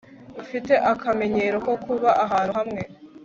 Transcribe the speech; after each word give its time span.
bafite 0.35 0.73
akamenyero 0.91 1.57
ko 1.65 1.73
kuba 1.83 2.09
ahantu 2.25 2.51
hamwe 2.59 2.81